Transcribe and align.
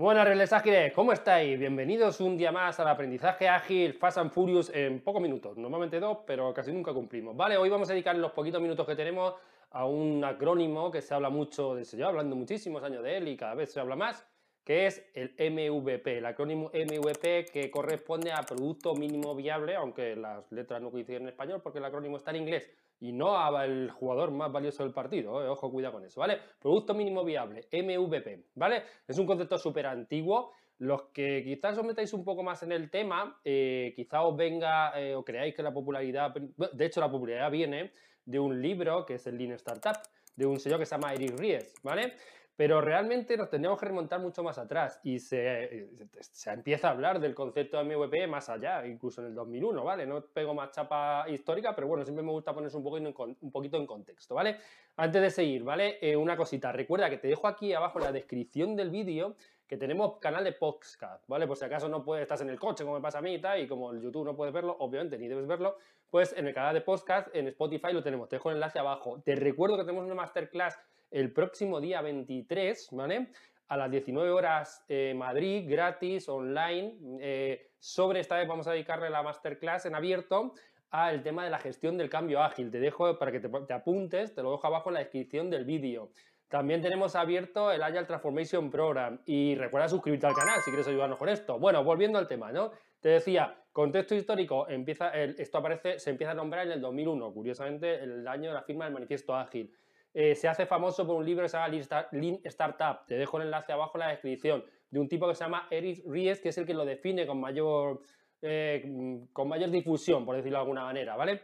Buenas 0.00 0.26
Reles 0.26 0.50
Ágiles, 0.54 0.94
¿cómo 0.94 1.12
estáis? 1.12 1.58
Bienvenidos 1.58 2.22
un 2.22 2.38
día 2.38 2.50
más 2.50 2.80
al 2.80 2.88
aprendizaje 2.88 3.50
ágil 3.50 3.92
Fast 3.92 4.16
and 4.16 4.30
Furious 4.30 4.70
en 4.74 5.00
pocos 5.00 5.20
minutos, 5.20 5.58
normalmente 5.58 6.00
dos, 6.00 6.20
pero 6.26 6.54
casi 6.54 6.72
nunca 6.72 6.94
cumplimos. 6.94 7.36
Vale, 7.36 7.58
hoy 7.58 7.68
vamos 7.68 7.90
a 7.90 7.92
dedicar 7.92 8.16
los 8.16 8.32
poquitos 8.32 8.62
minutos 8.62 8.86
que 8.86 8.96
tenemos 8.96 9.34
a 9.72 9.84
un 9.84 10.24
acrónimo 10.24 10.90
que 10.90 11.02
se 11.02 11.12
habla 11.12 11.28
mucho, 11.28 11.84
se 11.84 11.98
lleva 11.98 12.08
hablando 12.08 12.34
muchísimos 12.34 12.82
años 12.82 13.02
de 13.02 13.18
él 13.18 13.28
y 13.28 13.36
cada 13.36 13.54
vez 13.54 13.74
se 13.74 13.78
habla 13.78 13.94
más, 13.94 14.26
es 14.70 15.10
el 15.14 15.34
MVP, 15.38 16.18
el 16.18 16.26
acrónimo 16.26 16.70
MVP 16.72 17.46
que 17.52 17.70
corresponde 17.70 18.32
a 18.32 18.42
Producto 18.42 18.94
Mínimo 18.94 19.34
Viable, 19.34 19.74
aunque 19.74 20.14
las 20.14 20.50
letras 20.52 20.80
no 20.80 20.90
coinciden 20.90 21.22
en 21.22 21.28
español 21.28 21.60
porque 21.62 21.78
el 21.78 21.84
acrónimo 21.84 22.16
está 22.16 22.30
en 22.30 22.36
inglés 22.36 22.70
y 23.00 23.12
no 23.12 23.34
el 23.62 23.90
jugador 23.90 24.30
más 24.30 24.52
valioso 24.52 24.82
del 24.84 24.92
partido, 24.92 25.42
¿eh? 25.42 25.48
ojo, 25.48 25.70
cuidado 25.70 25.94
con 25.94 26.04
eso, 26.04 26.20
¿vale? 26.20 26.38
Producto 26.60 26.94
Mínimo 26.94 27.24
Viable, 27.24 27.66
MVP, 27.72 28.44
¿vale? 28.54 28.82
Es 29.08 29.18
un 29.18 29.26
concepto 29.26 29.58
súper 29.58 29.86
antiguo, 29.86 30.52
los 30.78 31.04
que 31.12 31.42
quizás 31.42 31.76
os 31.76 31.84
metáis 31.84 32.12
un 32.12 32.24
poco 32.24 32.42
más 32.42 32.62
en 32.62 32.72
el 32.72 32.90
tema, 32.90 33.40
eh, 33.44 33.92
quizás 33.96 34.20
os 34.22 34.36
venga 34.36 34.92
eh, 35.00 35.14
o 35.14 35.24
creáis 35.24 35.54
que 35.54 35.62
la 35.62 35.72
popularidad, 35.72 36.32
de 36.34 36.86
hecho 36.86 37.00
la 37.00 37.10
popularidad 37.10 37.50
viene 37.50 37.92
de 38.30 38.38
un 38.38 38.60
libro 38.62 39.04
que 39.04 39.14
es 39.14 39.26
el 39.26 39.36
Lean 39.36 39.52
Startup, 39.52 39.96
de 40.36 40.46
un 40.46 40.58
señor 40.60 40.78
que 40.78 40.86
se 40.86 40.94
llama 40.94 41.12
Eric 41.12 41.38
Ries, 41.38 41.74
¿vale? 41.82 42.14
Pero 42.56 42.80
realmente 42.82 43.38
nos 43.38 43.48
tendríamos 43.48 43.80
que 43.80 43.86
remontar 43.86 44.20
mucho 44.20 44.42
más 44.42 44.58
atrás 44.58 45.00
y 45.02 45.18
se, 45.18 45.88
se, 46.20 46.50
empieza 46.50 46.88
a 46.88 46.90
hablar 46.90 47.18
del 47.18 47.34
concepto 47.34 47.82
de 47.82 47.84
MVP 47.84 48.26
más 48.26 48.50
allá, 48.50 48.86
incluso 48.86 49.22
en 49.22 49.28
el 49.28 49.34
2001, 49.34 49.82
¿vale? 49.82 50.06
No 50.06 50.20
pego 50.26 50.52
más 50.54 50.70
chapa 50.70 51.24
histórica, 51.30 51.74
pero 51.74 51.88
bueno, 51.88 52.04
siempre 52.04 52.22
me 52.22 52.30
gusta 52.30 52.52
ponerse 52.52 52.76
un 52.76 52.84
poquito 52.84 53.08
en, 53.08 53.36
un 53.40 53.50
poquito 53.50 53.78
en 53.78 53.86
contexto, 53.86 54.34
¿vale? 54.34 54.58
Antes 54.96 55.22
de 55.22 55.30
seguir, 55.30 55.64
¿vale? 55.64 55.98
Eh, 56.02 56.16
una 56.16 56.36
cosita, 56.36 56.70
recuerda 56.70 57.08
que 57.08 57.16
te 57.16 57.28
dejo 57.28 57.48
aquí 57.48 57.72
abajo 57.72 57.98
en 57.98 58.04
la 58.04 58.12
descripción 58.12 58.76
del 58.76 58.90
vídeo 58.90 59.36
que 59.70 59.76
tenemos 59.76 60.18
canal 60.18 60.42
de 60.42 60.50
podcast, 60.50 61.22
¿vale? 61.28 61.46
Por 61.46 61.56
si 61.56 61.64
acaso 61.64 61.88
no 61.88 62.02
puedes, 62.02 62.22
estás 62.22 62.40
en 62.40 62.50
el 62.50 62.58
coche 62.58 62.82
como 62.82 62.96
me 62.96 63.00
pasa 63.00 63.18
a 63.18 63.22
mí 63.22 63.34
y 63.34 63.40
tal, 63.40 63.60
y 63.60 63.68
como 63.68 63.92
el 63.92 64.02
YouTube 64.02 64.24
no 64.24 64.34
puedes 64.34 64.52
verlo, 64.52 64.76
obviamente 64.80 65.16
ni 65.16 65.28
debes 65.28 65.46
verlo, 65.46 65.76
pues 66.10 66.34
en 66.36 66.48
el 66.48 66.52
canal 66.52 66.74
de 66.74 66.80
podcast, 66.80 67.28
en 67.36 67.46
Spotify 67.46 67.92
lo 67.92 68.02
tenemos, 68.02 68.28
te 68.28 68.34
dejo 68.34 68.50
el 68.50 68.56
enlace 68.56 68.80
abajo. 68.80 69.22
Te 69.24 69.36
recuerdo 69.36 69.76
que 69.76 69.84
tenemos 69.84 70.06
una 70.06 70.16
masterclass 70.16 70.76
el 71.12 71.32
próximo 71.32 71.80
día 71.80 72.02
23, 72.02 72.88
¿vale? 72.90 73.28
A 73.68 73.76
las 73.76 73.88
19 73.92 74.30
horas 74.30 74.84
eh, 74.88 75.14
Madrid, 75.16 75.64
gratis, 75.70 76.28
online, 76.28 76.96
eh, 77.20 77.70
sobre 77.78 78.18
esta 78.18 78.38
vez 78.38 78.48
vamos 78.48 78.66
a 78.66 78.72
dedicarle 78.72 79.08
la 79.08 79.22
masterclass 79.22 79.86
en 79.86 79.94
abierto 79.94 80.52
al 80.90 81.22
tema 81.22 81.44
de 81.44 81.50
la 81.50 81.60
gestión 81.60 81.96
del 81.96 82.10
cambio 82.10 82.42
ágil. 82.42 82.72
Te 82.72 82.80
dejo 82.80 83.16
para 83.20 83.30
que 83.30 83.38
te, 83.38 83.72
apuntes, 83.72 84.34
te 84.34 84.42
lo 84.42 84.50
dejo 84.50 84.66
abajo 84.66 84.90
en 84.90 84.94
la 84.94 85.00
descripción 85.00 85.48
del 85.48 85.64
vídeo. 85.64 86.10
También 86.50 86.82
tenemos 86.82 87.14
abierto 87.14 87.70
el 87.70 87.80
Agile 87.80 88.06
Transformation 88.06 88.72
Program 88.72 89.20
y 89.24 89.54
recuerda 89.54 89.88
suscribirte 89.88 90.26
al 90.26 90.34
canal 90.34 90.60
si 90.64 90.72
quieres 90.72 90.88
ayudarnos 90.88 91.16
con 91.16 91.28
esto. 91.28 91.60
Bueno, 91.60 91.84
volviendo 91.84 92.18
al 92.18 92.26
tema, 92.26 92.50
¿no? 92.50 92.72
Te 92.98 93.10
decía, 93.10 93.56
contexto 93.72 94.16
histórico, 94.16 94.68
empieza, 94.68 95.10
esto 95.14 95.58
aparece, 95.58 96.00
se 96.00 96.10
empieza 96.10 96.32
a 96.32 96.34
nombrar 96.34 96.66
en 96.66 96.72
el 96.72 96.80
2001, 96.80 97.32
curiosamente 97.32 98.02
el 98.02 98.26
año 98.26 98.48
de 98.48 98.54
la 98.54 98.62
firma 98.62 98.84
del 98.84 98.92
Manifiesto 98.92 99.32
Ágil. 99.32 99.72
Eh, 100.12 100.34
se 100.34 100.48
hace 100.48 100.66
famoso 100.66 101.06
por 101.06 101.14
un 101.14 101.24
libro 101.24 101.44
que 101.44 101.48
se 101.48 101.56
llama 101.56 101.68
Lean 102.10 102.40
Startup, 102.42 103.06
te 103.06 103.14
dejo 103.14 103.36
el 103.36 103.44
enlace 103.44 103.70
abajo 103.72 103.92
en 103.94 104.00
la 104.00 104.08
descripción, 104.08 104.64
de 104.90 104.98
un 104.98 105.08
tipo 105.08 105.28
que 105.28 105.36
se 105.36 105.44
llama 105.44 105.68
Eric 105.70 106.02
Ries, 106.04 106.40
que 106.40 106.48
es 106.48 106.58
el 106.58 106.66
que 106.66 106.74
lo 106.74 106.84
define 106.84 107.28
con 107.28 107.40
mayor, 107.40 108.02
eh, 108.42 109.22
con 109.32 109.46
mayor 109.46 109.70
difusión, 109.70 110.26
por 110.26 110.34
decirlo 110.34 110.58
de 110.58 110.62
alguna 110.62 110.82
manera, 110.82 111.14
¿vale? 111.14 111.42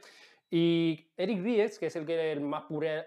Y 0.51 1.13
Eric 1.17 1.45
Ries, 1.45 1.79
que 1.79 1.87
es 1.87 1.95
el 1.95 2.05
que 2.05 2.35
más 2.41 2.65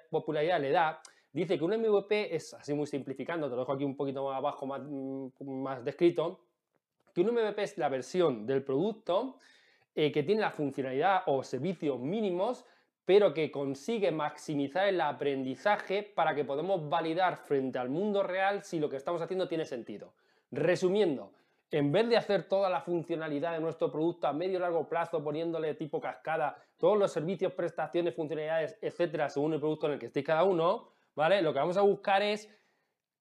popularidad 0.10 0.62
le 0.62 0.72
da, 0.72 1.02
dice 1.40 1.58
que 1.58 1.64
un 1.64 1.72
MVP 1.72 2.36
es, 2.36 2.54
así 2.54 2.74
muy 2.74 2.88
simplificando, 2.88 3.48
te 3.48 3.56
lo 3.56 3.62
dejo 3.62 3.74
aquí 3.74 3.84
un 3.84 3.96
poquito 3.96 4.24
más 4.26 4.38
abajo, 4.38 4.66
más, 4.66 4.82
mm, 4.84 5.28
más 5.62 5.84
descrito, 5.84 6.42
que 7.14 7.22
un 7.22 7.30
MVP 7.30 7.64
es 7.64 7.78
la 7.78 7.90
versión 7.90 8.46
del 8.46 8.64
producto 8.64 9.38
eh, 9.96 10.12
que 10.12 10.24
tiene 10.24 10.42
la 10.42 10.52
funcionalidad 10.52 11.24
o 11.26 11.44
servicios 11.44 12.00
mínimos 12.00 12.66
pero 13.10 13.34
que 13.34 13.50
consigue 13.50 14.12
maximizar 14.12 14.88
el 14.88 15.02
aprendizaje 15.02 16.04
para 16.04 16.36
que 16.36 16.46
podamos 16.46 16.88
validar 16.90 17.38
frente 17.38 17.80
al 17.80 17.90
mundo 17.90 18.22
real 18.22 18.62
si 18.62 18.80
lo 18.80 18.88
que 18.88 18.98
estamos 18.98 19.20
haciendo 19.20 19.48
tiene 19.48 19.66
sentido. 19.66 20.14
Resumiendo, 20.52 21.32
en 21.72 21.92
vez 21.92 22.08
de 22.08 22.18
hacer 22.18 22.44
toda 22.44 22.70
la 22.70 22.82
funcionalidad 22.82 23.54
de 23.54 23.62
nuestro 23.62 23.92
producto 23.92 24.28
a 24.28 24.34
medio 24.34 24.60
y 24.60 24.62
largo 24.62 24.88
plazo, 24.88 25.24
poniéndole 25.24 25.74
tipo 25.74 26.00
cascada, 26.00 26.56
todos 26.78 27.00
los 27.00 27.12
servicios, 27.12 27.52
prestaciones, 27.54 28.14
funcionalidades, 28.14 28.78
etcétera, 28.80 29.28
según 29.28 29.54
el 29.54 29.60
producto 29.60 29.88
en 29.88 29.94
el 29.94 30.00
que 30.00 30.06
estéis 30.06 30.28
cada 30.28 30.44
uno, 30.44 30.90
¿vale? 31.16 31.42
Lo 31.42 31.54
que 31.54 31.60
vamos 31.60 31.78
a 31.78 31.82
buscar 31.82 32.22
es, 32.22 32.50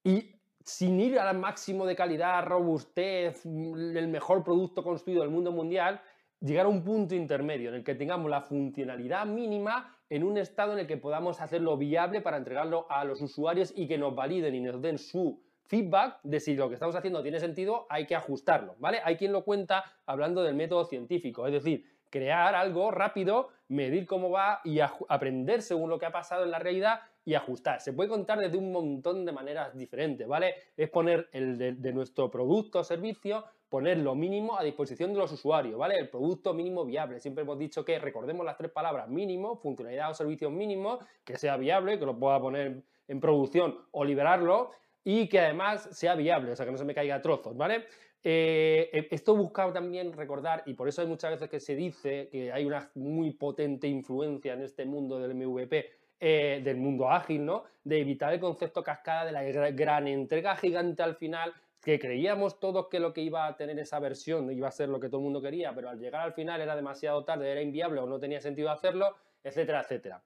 y 0.04 0.34
sin 0.64 1.00
ir 1.00 1.18
al 1.18 1.38
máximo 1.38 1.86
de 1.86 1.96
calidad, 1.96 2.44
robustez, 2.44 3.44
el 3.46 4.08
mejor 4.08 4.44
producto 4.44 4.82
construido 4.82 5.22
del 5.22 5.30
mundo 5.30 5.50
mundial, 5.50 6.00
llegar 6.40 6.66
a 6.66 6.68
un 6.68 6.84
punto 6.84 7.14
intermedio 7.14 7.70
en 7.70 7.76
el 7.76 7.84
que 7.84 7.94
tengamos 7.94 8.30
la 8.30 8.42
funcionalidad 8.42 9.26
mínima 9.26 9.96
en 10.10 10.22
un 10.24 10.38
estado 10.38 10.72
en 10.72 10.80
el 10.80 10.86
que 10.86 10.96
podamos 10.96 11.40
hacerlo 11.40 11.76
viable 11.76 12.20
para 12.20 12.36
entregarlo 12.36 12.86
a 12.90 13.04
los 13.04 13.20
usuarios 13.20 13.72
y 13.74 13.88
que 13.88 13.98
nos 13.98 14.14
validen 14.14 14.54
y 14.54 14.60
nos 14.60 14.80
den 14.80 14.98
su 14.98 15.42
feedback 15.64 16.20
de 16.22 16.40
si 16.40 16.54
lo 16.54 16.68
que 16.68 16.74
estamos 16.74 16.96
haciendo 16.96 17.22
tiene 17.22 17.40
sentido, 17.40 17.86
hay 17.90 18.06
que 18.06 18.14
ajustarlo, 18.14 18.76
¿vale? 18.78 19.00
Hay 19.04 19.16
quien 19.16 19.32
lo 19.32 19.44
cuenta 19.44 19.84
hablando 20.06 20.42
del 20.42 20.54
método 20.54 20.86
científico, 20.86 21.46
es 21.46 21.52
decir, 21.52 21.84
crear 22.10 22.54
algo 22.54 22.90
rápido, 22.90 23.48
medir 23.68 24.06
cómo 24.06 24.30
va 24.30 24.60
y 24.64 24.80
aprender 24.80 25.62
según 25.62 25.90
lo 25.90 25.98
que 25.98 26.06
ha 26.06 26.12
pasado 26.12 26.44
en 26.44 26.50
la 26.50 26.58
realidad 26.58 27.00
y 27.24 27.34
ajustar. 27.34 27.80
Se 27.80 27.92
puede 27.92 28.08
contar 28.08 28.38
desde 28.38 28.56
un 28.56 28.72
montón 28.72 29.26
de 29.26 29.32
maneras 29.32 29.76
diferentes, 29.76 30.26
¿vale? 30.26 30.54
Es 30.76 30.88
poner 30.88 31.28
el 31.32 31.58
de, 31.58 31.92
nuestro 31.92 32.30
producto 32.30 32.78
o 32.78 32.84
servicio, 32.84 33.44
poner 33.68 33.98
lo 33.98 34.14
mínimo 34.14 34.58
a 34.58 34.64
disposición 34.64 35.12
de 35.12 35.18
los 35.18 35.30
usuarios, 35.32 35.78
¿vale? 35.78 35.98
El 35.98 36.08
producto 36.08 36.54
mínimo 36.54 36.86
viable. 36.86 37.20
Siempre 37.20 37.42
hemos 37.42 37.58
dicho 37.58 37.84
que 37.84 37.98
recordemos 37.98 38.46
las 38.46 38.56
tres 38.56 38.70
palabras 38.70 39.08
mínimo, 39.08 39.56
funcionalidad 39.56 40.10
o 40.10 40.14
servicio 40.14 40.50
mínimo, 40.50 41.00
que 41.22 41.36
sea 41.36 41.58
viable, 41.58 41.98
que 41.98 42.06
lo 42.06 42.18
pueda 42.18 42.40
poner 42.40 42.82
en 43.08 43.20
producción 43.20 43.76
o 43.90 44.04
liberarlo 44.04 44.70
y 45.04 45.28
que 45.28 45.40
además 45.40 45.88
sea 45.92 46.14
viable, 46.14 46.52
o 46.52 46.56
sea, 46.56 46.64
que 46.64 46.72
no 46.72 46.78
se 46.78 46.84
me 46.84 46.94
caiga 46.94 47.16
a 47.16 47.22
trozos, 47.22 47.56
¿vale? 47.56 47.84
Eh, 48.22 48.90
eh, 48.92 49.08
esto 49.10 49.36
buscado 49.36 49.72
también 49.72 50.12
recordar, 50.12 50.62
y 50.66 50.74
por 50.74 50.88
eso 50.88 51.02
hay 51.02 51.06
muchas 51.06 51.30
veces 51.32 51.48
que 51.48 51.60
se 51.60 51.76
dice 51.76 52.28
que 52.30 52.52
hay 52.52 52.64
una 52.64 52.90
muy 52.94 53.32
potente 53.32 53.86
influencia 53.86 54.54
en 54.54 54.62
este 54.62 54.84
mundo 54.84 55.18
del 55.18 55.34
MVP 55.34 55.98
eh, 56.20 56.60
del 56.64 56.78
mundo 56.78 57.08
ágil, 57.08 57.44
¿no? 57.44 57.64
De 57.84 58.00
evitar 58.00 58.34
el 58.34 58.40
concepto 58.40 58.82
cascada 58.82 59.24
de 59.24 59.32
la 59.32 59.70
gran 59.70 60.08
entrega 60.08 60.56
gigante 60.56 61.02
al 61.02 61.14
final, 61.14 61.54
que 61.80 61.96
creíamos 62.00 62.58
todos 62.58 62.88
que 62.88 62.98
lo 62.98 63.12
que 63.12 63.20
iba 63.20 63.46
a 63.46 63.56
tener 63.56 63.78
esa 63.78 64.00
versión 64.00 64.50
iba 64.50 64.66
a 64.66 64.72
ser 64.72 64.88
lo 64.88 64.98
que 64.98 65.08
todo 65.08 65.18
el 65.18 65.24
mundo 65.24 65.40
quería, 65.40 65.72
pero 65.72 65.88
al 65.88 66.00
llegar 66.00 66.22
al 66.22 66.32
final 66.32 66.60
era 66.60 66.74
demasiado 66.74 67.24
tarde, 67.24 67.52
era 67.52 67.62
inviable 67.62 68.00
o 68.00 68.06
no 68.06 68.18
tenía 68.18 68.40
sentido 68.40 68.70
hacerlo, 68.70 69.14
etcétera, 69.44 69.82
etcétera. 69.82 70.20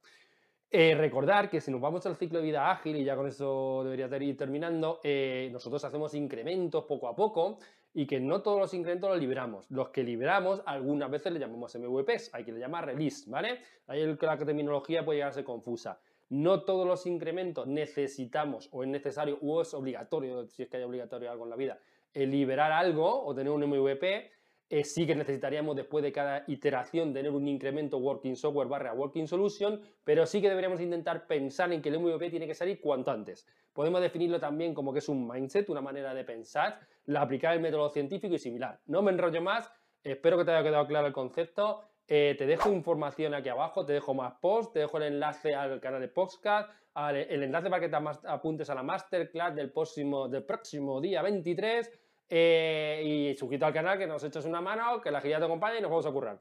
Eh, 0.74 0.94
recordar 0.94 1.50
que 1.50 1.60
si 1.60 1.70
nos 1.70 1.82
vamos 1.82 2.06
al 2.06 2.16
ciclo 2.16 2.38
de 2.38 2.46
vida 2.46 2.70
ágil, 2.70 2.96
y 2.96 3.04
ya 3.04 3.14
con 3.14 3.26
eso 3.26 3.84
debería 3.84 4.06
ir 4.22 4.38
terminando, 4.38 5.00
eh, 5.04 5.50
nosotros 5.52 5.84
hacemos 5.84 6.14
incrementos 6.14 6.86
poco 6.86 7.08
a 7.08 7.14
poco 7.14 7.58
y 7.92 8.06
que 8.06 8.18
no 8.20 8.40
todos 8.40 8.58
los 8.58 8.72
incrementos 8.72 9.10
los 9.10 9.20
liberamos. 9.20 9.70
Los 9.70 9.90
que 9.90 10.02
liberamos, 10.02 10.62
algunas 10.64 11.10
veces 11.10 11.30
le 11.34 11.40
llamamos 11.40 11.74
MVPs, 11.74 12.30
hay 12.32 12.44
que 12.44 12.52
le 12.52 12.58
llama 12.58 12.80
release, 12.80 13.28
¿vale? 13.30 13.58
Ahí 13.86 14.16
la 14.18 14.38
terminología 14.38 15.04
puede 15.04 15.18
llegar 15.18 15.28
a 15.28 15.34
ser 15.34 15.44
confusa. 15.44 16.00
No 16.30 16.62
todos 16.62 16.86
los 16.86 17.04
incrementos 17.04 17.66
necesitamos 17.66 18.70
o 18.72 18.82
es 18.82 18.88
necesario 18.88 19.38
o 19.42 19.60
es 19.60 19.74
obligatorio, 19.74 20.46
si 20.46 20.62
es 20.62 20.70
que 20.70 20.78
hay 20.78 20.84
obligatorio 20.84 21.30
algo 21.30 21.44
en 21.44 21.50
la 21.50 21.56
vida, 21.56 21.78
el 22.14 22.30
liberar 22.30 22.72
algo 22.72 23.26
o 23.26 23.34
tener 23.34 23.52
un 23.52 23.66
MVP 23.66 24.30
eh, 24.72 24.84
sí 24.84 25.06
que 25.06 25.14
necesitaríamos 25.14 25.76
después 25.76 26.02
de 26.02 26.10
cada 26.12 26.44
iteración 26.46 27.12
tener 27.12 27.30
un 27.30 27.46
incremento 27.46 27.98
working 27.98 28.34
software 28.34 28.68
barra 28.68 28.94
working 28.94 29.28
solution, 29.28 29.78
pero 30.02 30.24
sí 30.24 30.40
que 30.40 30.48
deberíamos 30.48 30.80
intentar 30.80 31.26
pensar 31.26 31.70
en 31.74 31.82
que 31.82 31.90
el 31.90 31.98
MVP 31.98 32.30
tiene 32.30 32.46
que 32.46 32.54
salir 32.54 32.80
cuanto 32.80 33.10
antes. 33.10 33.46
Podemos 33.74 34.00
definirlo 34.00 34.40
también 34.40 34.72
como 34.72 34.94
que 34.94 35.00
es 35.00 35.10
un 35.10 35.28
mindset, 35.28 35.68
una 35.68 35.82
manera 35.82 36.14
de 36.14 36.24
pensar, 36.24 36.80
la 37.04 37.20
aplicar 37.20 37.52
el 37.52 37.60
método 37.60 37.90
científico 37.90 38.34
y 38.34 38.38
similar. 38.38 38.80
No 38.86 39.02
me 39.02 39.12
enrollo 39.12 39.42
más, 39.42 39.70
espero 40.02 40.38
que 40.38 40.46
te 40.46 40.52
haya 40.52 40.66
quedado 40.66 40.86
claro 40.86 41.06
el 41.06 41.12
concepto. 41.12 41.82
Eh, 42.08 42.34
te 42.38 42.46
dejo 42.46 42.72
información 42.72 43.34
aquí 43.34 43.50
abajo, 43.50 43.84
te 43.84 43.92
dejo 43.92 44.14
más 44.14 44.36
posts, 44.40 44.72
te 44.72 44.78
dejo 44.78 44.96
el 44.96 45.02
enlace 45.02 45.54
al 45.54 45.82
canal 45.82 46.00
de 46.00 46.08
podcast, 46.08 46.70
el 46.96 47.42
enlace 47.42 47.68
para 47.68 47.82
que 47.82 47.90
te 47.90 47.96
apuntes 48.26 48.70
a 48.70 48.74
la 48.74 48.82
masterclass 48.82 49.54
del 49.54 49.70
próximo, 49.70 50.30
del 50.30 50.44
próximo 50.44 50.98
día 50.98 51.20
23 51.20 51.90
eh, 52.34 53.02
y 53.04 53.21
suscrito 53.36 53.66
al 53.66 53.72
canal, 53.72 53.98
que 53.98 54.06
nos 54.06 54.22
echas 54.24 54.44
una 54.44 54.60
mano, 54.60 55.00
que 55.00 55.10
la 55.10 55.20
guía 55.20 55.38
te 55.38 55.44
acompañe 55.44 55.78
y 55.78 55.82
nos 55.82 55.90
vamos 55.90 56.06
a 56.06 56.12
currar. 56.12 56.40